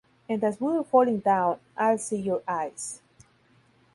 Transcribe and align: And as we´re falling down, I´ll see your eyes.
And 0.27 0.43
as 0.43 0.57
we´re 0.57 0.83
falling 0.83 1.19
down, 1.19 1.59
I´ll 1.77 1.99
see 1.99 2.17
your 2.19 2.41
eyes. 2.47 3.01